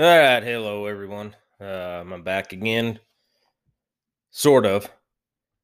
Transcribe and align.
All 0.00 0.06
right, 0.06 0.42
hello 0.42 0.86
everyone. 0.86 1.36
Uh, 1.60 2.02
I'm 2.10 2.22
back 2.22 2.54
again, 2.54 3.00
sort 4.30 4.64
of. 4.64 4.88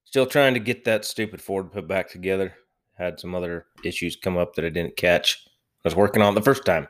Still 0.04 0.26
trying 0.26 0.52
to 0.52 0.60
get 0.60 0.84
that 0.84 1.06
stupid 1.06 1.40
Ford 1.40 1.72
put 1.72 1.88
back 1.88 2.10
together. 2.10 2.52
Had 2.98 3.18
some 3.18 3.34
other 3.34 3.64
issues 3.82 4.14
come 4.14 4.36
up 4.36 4.54
that 4.54 4.66
I 4.66 4.68
didn't 4.68 4.98
catch. 4.98 5.42
I 5.46 5.88
was 5.88 5.96
working 5.96 6.20
on 6.20 6.34
the 6.34 6.42
first 6.42 6.66
time, 6.66 6.86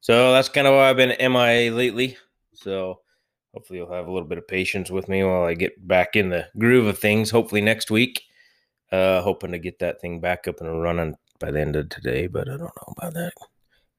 so 0.00 0.30
that's 0.30 0.48
kind 0.48 0.68
of 0.68 0.74
why 0.74 0.90
I've 0.90 0.96
been 0.96 1.32
MIA 1.32 1.72
lately. 1.72 2.16
So 2.52 3.00
hopefully 3.52 3.80
you'll 3.80 3.92
have 3.92 4.06
a 4.06 4.12
little 4.12 4.28
bit 4.28 4.38
of 4.38 4.46
patience 4.46 4.92
with 4.92 5.08
me 5.08 5.24
while 5.24 5.42
I 5.42 5.54
get 5.54 5.88
back 5.88 6.14
in 6.14 6.28
the 6.28 6.46
groove 6.56 6.86
of 6.86 7.00
things. 7.00 7.32
Hopefully 7.32 7.62
next 7.62 7.90
week. 7.90 8.22
Uh, 8.92 9.20
hoping 9.22 9.50
to 9.50 9.58
get 9.58 9.80
that 9.80 10.00
thing 10.00 10.20
back 10.20 10.46
up 10.46 10.60
and 10.60 10.80
running 10.80 11.16
by 11.40 11.50
the 11.50 11.60
end 11.60 11.74
of 11.74 11.88
today, 11.88 12.28
but 12.28 12.48
I 12.48 12.56
don't 12.56 12.60
know 12.60 12.94
about 12.96 13.14
that. 13.14 13.32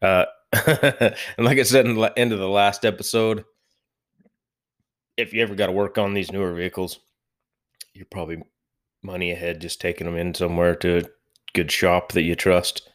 Uh, 0.01 0.25
and 0.65 1.15
like 1.45 1.59
I 1.59 1.63
said 1.63 1.85
in 1.85 1.95
the 1.95 2.13
end 2.17 2.31
of 2.31 2.39
the 2.39 2.47
last 2.47 2.85
episode, 2.85 3.45
if 5.17 5.33
you 5.33 5.41
ever 5.41 5.55
got 5.55 5.67
to 5.67 5.71
work 5.71 5.97
on 5.97 6.13
these 6.13 6.31
newer 6.31 6.53
vehicles, 6.53 6.99
you're 7.93 8.05
probably 8.05 8.41
money 9.01 9.31
ahead 9.31 9.61
just 9.61 9.79
taking 9.79 10.05
them 10.05 10.17
in 10.17 10.33
somewhere 10.33 10.75
to 10.75 10.97
a 10.97 11.03
good 11.53 11.71
shop 11.71 12.11
that 12.11 12.23
you 12.23 12.35
trust 12.35 12.89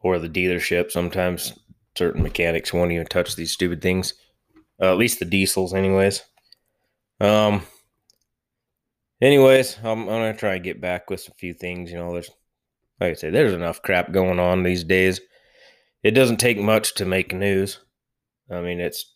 or 0.00 0.18
the 0.18 0.28
dealership. 0.28 0.90
Sometimes 0.90 1.58
certain 1.96 2.22
mechanics 2.22 2.72
won't 2.72 2.92
even 2.92 3.06
touch 3.06 3.36
these 3.36 3.52
stupid 3.52 3.80
things. 3.80 4.14
Uh, 4.80 4.92
at 4.92 4.98
least 4.98 5.18
the 5.18 5.24
diesels, 5.24 5.74
anyways. 5.74 6.22
Um. 7.20 7.62
Anyways, 9.20 9.78
I'm, 9.82 10.02
I'm 10.02 10.06
gonna 10.06 10.36
try 10.36 10.54
and 10.54 10.64
get 10.64 10.80
back 10.80 11.10
with 11.10 11.26
a 11.26 11.32
few 11.32 11.52
things. 11.52 11.90
You 11.90 11.98
know, 11.98 12.12
there's 12.12 12.30
like 13.00 13.10
I 13.10 13.14
say, 13.14 13.30
there's 13.30 13.52
enough 13.52 13.82
crap 13.82 14.12
going 14.12 14.38
on 14.38 14.62
these 14.62 14.84
days 14.84 15.20
it 16.02 16.12
doesn't 16.12 16.38
take 16.38 16.58
much 16.58 16.94
to 16.94 17.04
make 17.04 17.32
news. 17.32 17.80
I 18.50 18.60
mean, 18.60 18.80
it's 18.80 19.14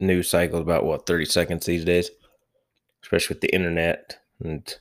news 0.00 0.28
cycle 0.28 0.60
about 0.60 0.84
what 0.84 1.06
30 1.06 1.26
seconds 1.26 1.66
these 1.66 1.84
days, 1.84 2.10
especially 3.02 3.34
with 3.34 3.40
the 3.42 3.54
internet 3.54 4.18
and 4.40 4.74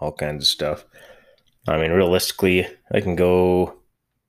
all 0.00 0.12
kinds 0.12 0.44
of 0.44 0.48
stuff. 0.48 0.84
I 1.68 1.76
mean, 1.78 1.90
realistically, 1.90 2.66
I 2.92 3.00
can 3.00 3.16
go. 3.16 3.74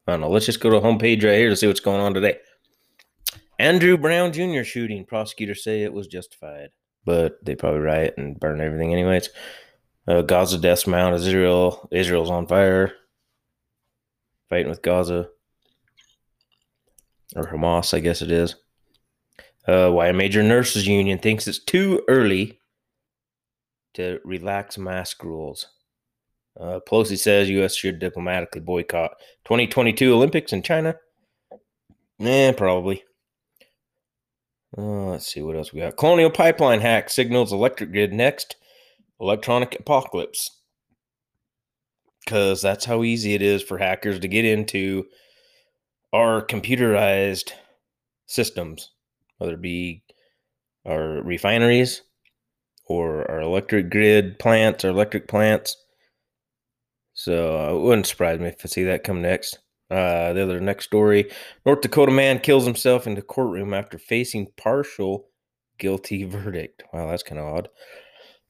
I 0.07 0.13
don't 0.13 0.21
know. 0.21 0.29
Let's 0.29 0.47
just 0.47 0.59
go 0.59 0.69
to 0.69 0.77
a 0.77 0.81
homepage 0.81 1.23
right 1.23 1.37
here 1.37 1.49
to 1.49 1.55
see 1.55 1.67
what's 1.67 1.79
going 1.79 2.01
on 2.01 2.13
today. 2.13 2.37
Andrew 3.59 3.97
Brown 3.97 4.33
Jr. 4.33 4.63
shooting. 4.63 5.05
Prosecutors 5.05 5.63
say 5.63 5.83
it 5.83 5.93
was 5.93 6.07
justified, 6.07 6.69
but 7.05 7.37
they 7.45 7.55
probably 7.55 7.81
riot 7.81 8.15
and 8.17 8.39
burn 8.39 8.59
everything 8.59 8.91
anyways. 8.91 9.29
Uh, 10.07 10.23
Gaza 10.23 10.57
death 10.57 10.87
mount 10.87 11.15
Israel. 11.15 11.87
Israel's 11.91 12.31
on 12.31 12.47
fire. 12.47 12.93
Fighting 14.49 14.69
with 14.69 14.81
Gaza 14.81 15.29
or 17.35 17.43
Hamas, 17.43 17.93
I 17.93 17.99
guess 17.99 18.21
it 18.21 18.31
is. 18.31 18.55
Uh, 19.67 19.91
why 19.91 20.07
a 20.07 20.13
major 20.13 20.41
nurses 20.41 20.87
union 20.87 21.19
thinks 21.19 21.47
it's 21.47 21.63
too 21.63 22.03
early 22.07 22.59
to 23.93 24.19
relax 24.23 24.77
mask 24.77 25.23
rules. 25.23 25.67
Uh, 26.59 26.79
Pelosi 26.87 27.17
says 27.17 27.49
U.S. 27.49 27.75
should 27.75 27.99
diplomatically 27.99 28.61
boycott 28.61 29.11
2022 29.45 30.13
Olympics 30.13 30.51
in 30.51 30.61
China. 30.61 30.95
Eh, 32.19 32.51
probably. 32.53 33.03
Uh, 34.77 35.09
let's 35.09 35.31
see 35.31 35.41
what 35.41 35.55
else 35.55 35.73
we 35.73 35.81
got. 35.81 35.97
Colonial 35.97 36.29
pipeline 36.29 36.81
hack 36.81 37.09
signals 37.09 37.51
electric 37.53 37.91
grid 37.91 38.13
next. 38.13 38.55
Electronic 39.19 39.79
apocalypse. 39.79 40.49
Because 42.23 42.61
that's 42.61 42.85
how 42.85 43.03
easy 43.03 43.33
it 43.33 43.41
is 43.41 43.61
for 43.61 43.77
hackers 43.77 44.19
to 44.19 44.27
get 44.27 44.45
into 44.45 45.05
our 46.13 46.45
computerized 46.45 47.51
systems, 48.25 48.91
whether 49.37 49.53
it 49.53 49.61
be 49.61 50.03
our 50.85 51.21
refineries 51.23 52.01
or 52.85 53.29
our 53.29 53.41
electric 53.41 53.89
grid 53.89 54.39
plants 54.39 54.83
or 54.83 54.89
electric 54.89 55.27
plants. 55.27 55.77
So 57.13 57.59
uh, 57.59 57.75
it 57.75 57.79
wouldn't 57.79 58.07
surprise 58.07 58.39
me 58.39 58.47
if 58.47 58.65
I 58.65 58.67
see 58.67 58.83
that 58.85 59.03
come 59.03 59.21
next. 59.21 59.59
Uh, 59.89 60.31
the 60.31 60.43
other 60.43 60.61
next 60.61 60.85
story 60.85 61.29
North 61.65 61.81
Dakota 61.81 62.13
man 62.13 62.39
kills 62.39 62.65
himself 62.65 63.05
in 63.05 63.15
the 63.15 63.21
courtroom 63.21 63.73
after 63.73 63.97
facing 63.97 64.47
partial 64.55 65.27
guilty 65.77 66.23
verdict. 66.25 66.83
Wow, 66.93 67.07
that's 67.07 67.23
kind 67.23 67.39
of 67.39 67.53
odd. 67.53 67.69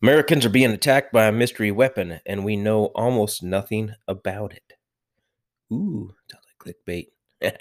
Americans 0.03 0.45
are 0.45 0.49
being 0.49 0.71
attacked 0.71 1.13
by 1.13 1.27
a 1.27 1.31
mystery 1.31 1.71
weapon, 1.71 2.19
and 2.25 2.43
we 2.43 2.55
know 2.55 2.85
almost 2.95 3.43
nothing 3.43 3.93
about 4.07 4.53
it. 4.53 4.73
Ooh, 5.71 6.11
sounds 6.29 6.43
like 6.47 6.75
clickbait. 6.75 7.07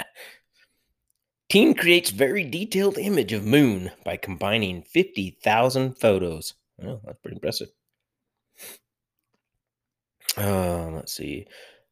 Team 1.48 1.74
creates 1.74 2.10
very 2.10 2.44
detailed 2.44 2.96
image 2.96 3.32
of 3.32 3.44
moon 3.44 3.91
by 4.04 4.16
combining 4.16 4.82
50,000 4.82 5.94
photos. 5.94 6.54
Oh, 6.82 7.00
that's 7.04 7.18
pretty 7.20 7.36
impressive. 7.36 7.68
Uh, 10.36 10.90
let's 10.90 11.12
see. 11.12 11.46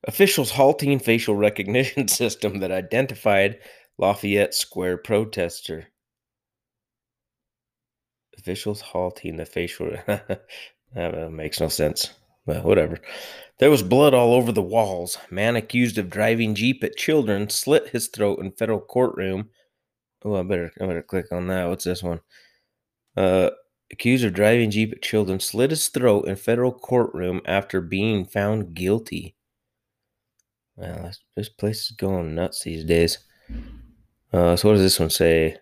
Officials 0.04 0.50
halting 0.52 1.00
facial 1.00 1.34
recognition 1.34 2.06
system 2.08 2.60
that 2.60 2.70
identified 2.70 3.58
Lafayette 3.98 4.54
Square 4.54 4.98
protester. 4.98 5.88
Officials 8.38 8.80
halting 8.80 9.36
the 9.36 9.44
facial. 9.44 9.90
that 10.94 11.32
makes 11.32 11.60
no 11.60 11.68
sense. 11.68 12.14
Well, 12.48 12.62
whatever. 12.62 12.98
There 13.58 13.70
was 13.70 13.82
blood 13.82 14.14
all 14.14 14.32
over 14.32 14.52
the 14.52 14.62
walls. 14.62 15.18
Man 15.30 15.54
accused 15.54 15.98
of 15.98 16.08
driving 16.08 16.54
Jeep 16.54 16.82
at 16.82 16.96
children 16.96 17.50
slit 17.50 17.88
his 17.88 18.08
throat 18.08 18.38
in 18.38 18.52
federal 18.52 18.80
courtroom. 18.80 19.50
Oh, 20.24 20.34
I 20.34 20.42
better 20.44 20.72
I 20.80 20.86
better 20.86 21.02
click 21.02 21.26
on 21.30 21.48
that. 21.48 21.68
What's 21.68 21.84
this 21.84 22.02
one? 22.02 22.20
Uh 23.18 23.50
accused 23.92 24.24
of 24.24 24.32
driving 24.32 24.70
Jeep 24.70 24.92
at 24.92 25.02
children 25.02 25.40
slit 25.40 25.68
his 25.68 25.88
throat 25.88 26.26
in 26.26 26.36
federal 26.36 26.72
courtroom 26.72 27.42
after 27.44 27.82
being 27.82 28.24
found 28.24 28.72
guilty. 28.72 29.36
Well, 30.76 31.10
this 31.36 31.50
place 31.50 31.90
is 31.90 31.90
going 31.90 32.34
nuts 32.34 32.62
these 32.62 32.84
days. 32.84 33.18
Uh, 34.32 34.56
so 34.56 34.68
what 34.68 34.74
does 34.74 34.82
this 34.82 35.00
one 35.00 35.10
say? 35.10 35.58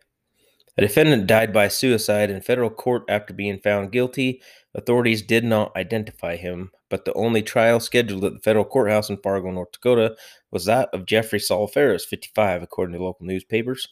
A 0.79 0.83
defendant 0.83 1.27
died 1.27 1.53
by 1.53 1.69
suicide 1.69 2.31
in 2.31 2.43
federal 2.43 2.71
court 2.71 3.05
after 3.09 3.33
being 3.33 3.59
found 3.59 3.93
guilty. 3.93 4.41
Authorities 4.75 5.23
did 5.23 5.43
not 5.43 5.75
identify 5.75 6.37
him, 6.37 6.71
but 6.89 7.05
the 7.05 7.13
only 7.15 7.43
trial 7.43 7.81
scheduled 7.81 8.25
at 8.25 8.35
the 8.35 8.41
federal 8.41 8.65
courthouse 8.65 9.11
in 9.11 9.17
Fargo, 9.19 9.51
North 9.51 9.73
Dakota, 9.73 10.17
was 10.51 10.65
that 10.67 10.89
of 10.93 11.07
Jeffrey 11.07 11.41
Saul 11.41 11.67
Ferris, 11.67 12.05
55, 12.05 12.63
according 12.63 12.97
to 12.97 13.03
local 13.03 13.27
newspapers. 13.27 13.89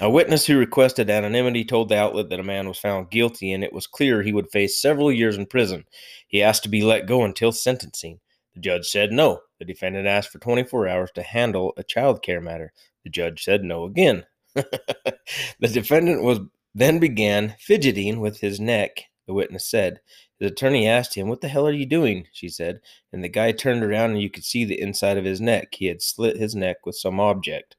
A 0.00 0.10
witness 0.10 0.46
who 0.46 0.58
requested 0.58 1.10
anonymity 1.10 1.64
told 1.64 1.88
the 1.88 1.98
outlet 1.98 2.30
that 2.30 2.40
a 2.40 2.44
man 2.44 2.66
was 2.66 2.78
found 2.78 3.10
guilty 3.10 3.52
and 3.52 3.62
it 3.62 3.72
was 3.72 3.86
clear 3.86 4.22
he 4.22 4.32
would 4.32 4.50
face 4.50 4.80
several 4.80 5.12
years 5.12 5.36
in 5.36 5.46
prison. 5.46 5.84
He 6.26 6.42
asked 6.42 6.62
to 6.64 6.68
be 6.68 6.82
let 6.82 7.06
go 7.06 7.24
until 7.24 7.52
sentencing. 7.52 8.20
The 8.54 8.60
judge 8.60 8.86
said 8.86 9.12
no. 9.12 9.40
The 9.58 9.64
defendant 9.64 10.06
asked 10.06 10.30
for 10.30 10.38
24 10.38 10.88
hours 10.88 11.10
to 11.14 11.22
handle 11.22 11.72
a 11.76 11.84
child 11.84 12.22
care 12.22 12.40
matter. 12.40 12.72
The 13.04 13.10
judge 13.10 13.44
said 13.44 13.64
no 13.64 13.84
again. 13.84 14.24
the 14.54 15.18
defendant 15.60 16.22
was 16.22 16.40
then 16.74 16.98
began 16.98 17.54
fidgeting 17.58 18.20
with 18.20 18.40
his 18.40 18.58
neck, 18.58 19.04
the 19.26 19.34
witness 19.34 19.66
said. 19.66 20.00
His 20.42 20.50
attorney 20.50 20.88
asked 20.88 21.14
him, 21.14 21.28
What 21.28 21.40
the 21.40 21.46
hell 21.46 21.68
are 21.68 21.72
you 21.72 21.86
doing? 21.86 22.26
she 22.32 22.48
said. 22.48 22.80
And 23.12 23.22
the 23.22 23.28
guy 23.28 23.52
turned 23.52 23.84
around 23.84 24.10
and 24.10 24.20
you 24.20 24.28
could 24.28 24.42
see 24.42 24.64
the 24.64 24.80
inside 24.80 25.16
of 25.16 25.24
his 25.24 25.40
neck. 25.40 25.76
He 25.76 25.86
had 25.86 26.02
slit 26.02 26.36
his 26.36 26.56
neck 26.56 26.84
with 26.84 26.96
some 26.96 27.20
object. 27.20 27.76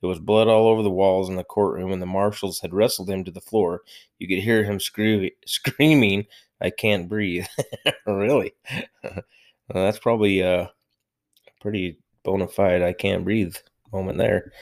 There 0.00 0.08
was 0.08 0.18
blood 0.18 0.48
all 0.48 0.66
over 0.66 0.82
the 0.82 0.90
walls 0.90 1.28
in 1.28 1.36
the 1.36 1.44
courtroom, 1.44 1.92
and 1.92 2.00
the 2.00 2.06
marshals 2.06 2.60
had 2.60 2.72
wrestled 2.72 3.10
him 3.10 3.22
to 3.24 3.30
the 3.30 3.42
floor. 3.42 3.82
You 4.18 4.28
could 4.28 4.42
hear 4.42 4.64
him 4.64 4.80
screaming, 5.46 6.24
I 6.58 6.70
can't 6.70 7.06
breathe. 7.06 7.44
really? 8.06 8.54
well, 9.02 9.22
that's 9.68 9.98
probably 9.98 10.42
uh, 10.42 10.68
pretty 11.60 11.98
bona 12.22 12.48
fide, 12.48 12.80
I 12.80 12.94
can't 12.94 13.24
breathe 13.24 13.56
moment 13.92 14.16
there. 14.16 14.52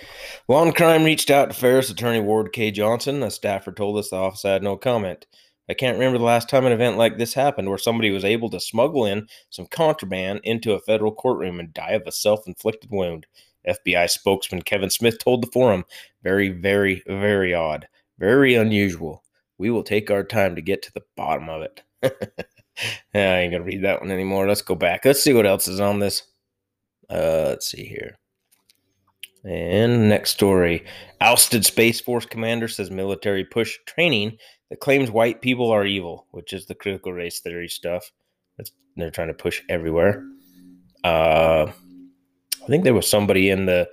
Law&Crime 0.49 1.05
reached 1.05 1.31
out 1.31 1.51
to 1.51 1.55
Ferris 1.55 1.91
attorney 1.91 2.21
Ward 2.21 2.53
K. 2.53 2.73
Johnson. 2.73 3.23
A 3.23 3.31
staffer 3.31 3.71
told 3.71 3.99
us 3.99 4.11
the 4.11 4.17
office 4.17 4.43
had 4.43 4.63
no 4.63 4.77
comment. 4.77 5.27
I 5.69 5.75
can't 5.75 5.97
remember 5.97 6.19
the 6.19 6.25
last 6.25 6.49
time 6.49 6.67
an 6.67 6.73
event 6.73 6.99
like 6.99 7.17
this 7.17 7.33
happened 7.33 7.69
where 7.69 7.79
somebody 7.79 8.11
was 8.11 8.25
able 8.25 8.51
to 8.51 8.61
smuggle 8.61 9.07
in 9.07 9.29
some 9.51 9.67
contraband 9.67 10.41
into 10.45 10.75
a 10.75 10.81
federal 10.81 11.13
courtroom 11.13 11.59
and 11.59 11.73
die 11.73 11.93
of 11.93 12.03
a 12.07 12.13
self 12.13 12.47
inflicted 12.47 12.91
wound. 12.91 13.27
FBI 13.67 14.11
spokesman 14.11 14.63
Kevin 14.63 14.91
Smith 14.91 15.19
told 15.19 15.43
the 15.43 15.51
forum, 15.51 15.85
very, 16.23 16.51
very, 16.51 17.03
very 17.07 17.55
odd, 17.55 17.89
very 18.19 18.55
unusual. 18.55 19.23
We 19.57 19.71
will 19.71 19.83
take 19.83 20.11
our 20.11 20.25
time 20.25 20.55
to 20.57 20.63
get 20.63 20.83
to 20.83 20.93
the 20.93 21.03
bottom 21.17 21.49
of 21.49 21.63
it. 21.63 21.83
I 23.15 23.19
ain't 23.19 23.53
gonna 23.53 23.65
read 23.65 23.83
that 23.85 24.01
one 24.01 24.11
anymore. 24.11 24.47
Let's 24.47 24.63
go 24.63 24.75
back. 24.75 25.05
Let's 25.05 25.23
see 25.23 25.33
what 25.33 25.47
else 25.47 25.69
is 25.69 25.81
on 25.81 26.01
this. 26.01 26.25
Uh, 27.09 27.47
let's 27.49 27.71
see 27.71 27.85
here. 27.85 28.19
And 29.45 30.09
next 30.09 30.31
story 30.31 30.85
ousted 31.21 31.65
Space 31.65 32.01
Force 32.01 32.25
commander 32.25 32.67
says 32.67 32.91
military 32.91 33.45
push 33.45 33.79
training 33.87 34.39
that 34.71 34.81
claims 34.81 35.11
white 35.11 35.41
people 35.41 35.71
are 35.71 35.85
evil, 35.85 36.27
which 36.31 36.53
is 36.53 36.67
the 36.67 36.75
critical 36.75 37.13
race 37.13 37.41
theory 37.41 37.69
stuff. 37.69 38.11
that 38.59 38.71
they're 38.97 39.11
trying 39.11 39.29
to 39.29 39.35
push 39.35 39.63
everywhere. 39.69 40.25
Uh, 41.03 41.67
I 42.63 42.67
think 42.67 42.85
there 42.85 42.95
was 42.95 43.07
somebody 43.07 43.51
in 43.51 43.67
the 43.67 43.89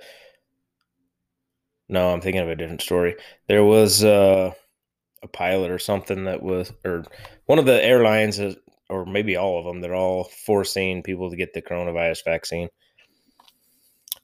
No, 1.88 2.12
I'm 2.12 2.20
thinking 2.20 2.40
of 2.40 2.48
a 2.48 2.56
different 2.56 2.80
story. 2.80 3.16
There 3.48 3.64
was 3.64 4.02
uh, 4.02 4.52
a 5.22 5.28
pilot 5.28 5.70
or 5.70 5.78
something 5.78 6.24
that 6.24 6.42
was, 6.42 6.72
or 6.84 7.04
one 7.46 7.58
of 7.58 7.66
the 7.66 7.84
airlines, 7.84 8.40
or 8.88 9.04
maybe 9.04 9.36
all 9.36 9.58
of 9.58 9.66
them, 9.66 9.80
they're 9.80 9.94
all 9.94 10.24
forcing 10.24 11.02
people 11.02 11.30
to 11.30 11.36
get 11.36 11.52
the 11.52 11.62
coronavirus 11.62 12.24
vaccine. 12.24 12.68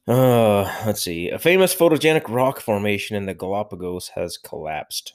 Uh, 0.06 0.62
let's 0.86 1.02
see. 1.02 1.28
A 1.28 1.38
famous 1.38 1.74
photogenic 1.74 2.28
rock 2.28 2.60
formation 2.60 3.16
in 3.16 3.26
the 3.26 3.34
Galapagos 3.34 4.08
has 4.14 4.38
collapsed. 4.38 5.12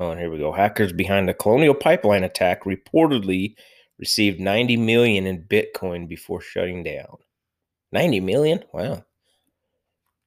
Oh, 0.00 0.10
and 0.10 0.20
here 0.20 0.30
we 0.30 0.38
go. 0.38 0.52
Hackers 0.52 0.92
behind 0.92 1.28
the 1.28 1.34
Colonial 1.34 1.74
Pipeline 1.74 2.24
attack 2.24 2.64
reportedly 2.64 3.54
received 3.98 4.40
90 4.40 4.76
million 4.76 5.26
in 5.26 5.42
Bitcoin 5.42 6.08
before 6.08 6.40
shutting 6.40 6.84
down. 6.84 7.18
90 7.92 8.20
million? 8.20 8.64
Wow. 8.72 9.04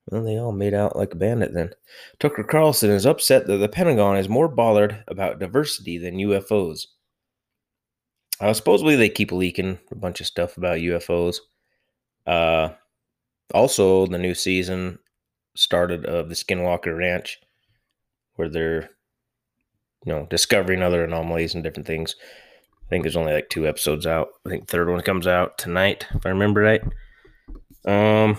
Well, 0.08 0.24
they 0.24 0.38
all 0.38 0.52
made 0.52 0.74
out 0.74 0.96
like 0.96 1.14
a 1.14 1.18
bandit 1.18 1.54
then. 1.54 1.72
Tucker 2.20 2.44
Carlson 2.44 2.90
is 2.90 3.06
upset 3.06 3.48
that 3.48 3.58
the 3.58 3.70
Pentagon 3.70 4.18
is 4.18 4.28
more 4.28 4.48
bothered 4.48 5.04
about 5.08 5.40
diversity 5.40 5.98
than 5.98 6.18
UFOs. 6.18 6.88
Uh, 8.40 8.54
supposedly, 8.54 8.96
they 8.96 9.10
keep 9.10 9.32
leaking 9.32 9.80
a 9.92 9.96
bunch 9.96 10.20
of 10.20 10.28
stuff 10.28 10.58
about 10.58 10.80
UFOs. 10.80 11.38
Uh, 12.26 12.70
also, 13.54 14.08
the 14.08 14.18
new 14.18 14.34
season 14.34 14.98
started 15.56 16.06
of 16.06 16.28
the 16.28 16.36
Skinwalker 16.36 16.98
Ranch, 16.98 17.40
where 18.36 18.50
they're, 18.50 18.90
you 20.06 20.14
know, 20.14 20.28
discovering 20.30 20.82
other 20.82 21.04
anomalies 21.04 21.54
and 21.54 21.64
different 21.64 21.88
things. 21.88 22.16
I 22.86 22.90
think 22.90 23.04
there's 23.04 23.16
only 23.16 23.34
like 23.34 23.50
two 23.50 23.68
episodes 23.68 24.06
out. 24.06 24.30
I 24.46 24.50
think 24.50 24.68
third 24.68 24.90
one 24.90 25.02
comes 25.02 25.28
out 25.28 25.58
tonight, 25.58 26.08
if 26.14 26.26
I 26.26 26.30
remember 26.30 26.62
right. 26.62 26.82
Um, 27.86 28.38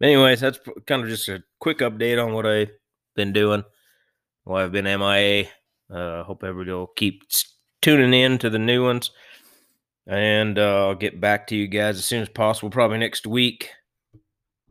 anyways, 0.00 0.40
that's 0.40 0.60
kind 0.86 1.02
of 1.02 1.08
just 1.08 1.28
a 1.28 1.42
quick 1.58 1.78
update 1.78 2.24
on 2.24 2.32
what 2.32 2.46
I've 2.46 2.70
been 3.16 3.32
doing. 3.32 3.64
Why 4.44 4.64
I've 4.64 4.72
been 4.72 4.84
MIA. 4.84 5.46
Uh, 5.90 6.22
hope 6.24 6.42
everybody 6.44 6.72
will 6.72 6.88
keep 6.96 7.22
tuning 7.80 8.14
in 8.14 8.38
to 8.38 8.50
the 8.50 8.58
new 8.58 8.84
ones. 8.84 9.10
And 10.06 10.58
uh, 10.58 10.88
I'll 10.88 10.94
get 10.94 11.20
back 11.20 11.46
to 11.48 11.56
you 11.56 11.68
guys 11.68 11.96
as 11.98 12.04
soon 12.04 12.22
as 12.22 12.28
possible, 12.28 12.70
probably 12.70 12.98
next 12.98 13.26
week. 13.26 13.70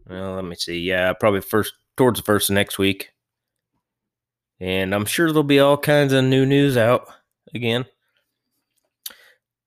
Well, 0.07 0.35
let 0.35 0.43
me 0.43 0.55
see. 0.55 0.79
Yeah, 0.79 1.13
probably 1.13 1.41
first 1.41 1.73
towards 1.95 2.19
the 2.19 2.25
first 2.25 2.49
of 2.49 2.55
next 2.55 2.77
week. 2.77 3.11
And 4.61 4.93
I'm 4.93 5.05
sure 5.05 5.27
there'll 5.27 5.43
be 5.43 5.59
all 5.59 5.77
kinds 5.77 6.13
of 6.13 6.23
new 6.23 6.45
news 6.45 6.77
out 6.77 7.07
again. 7.53 7.85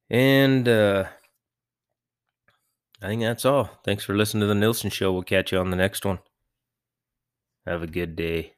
And 0.09 0.69
uh 0.69 1.05
I 3.03 3.09
think 3.09 3.21
that's 3.21 3.45
all. 3.45 3.69
Thanks 3.85 4.03
for 4.03 4.17
listening 4.17 4.41
to 4.43 4.47
the 4.47 4.55
Nielson 4.55 4.91
Show. 4.91 5.13
We'll 5.13 5.25
catch 5.25 5.53
you 5.53 5.59
on 5.59 5.69
the 5.69 5.77
next 5.77 6.07
one. 6.07 6.21
Have 7.67 7.83
a 7.83 7.87
good 7.87 8.17
day. 8.17 8.54